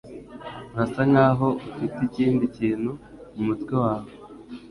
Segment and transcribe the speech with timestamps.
[0.73, 2.91] Urasa nkaho ufite ikindi kintu
[3.33, 4.11] mumutwe wawe.